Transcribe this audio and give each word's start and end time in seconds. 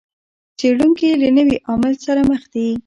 څېړونکي 0.57 1.07
له 1.21 1.29
نوي 1.37 1.57
عامل 1.67 1.93
سره 2.05 2.21
مخ 2.29 2.41
دي. 2.53 2.67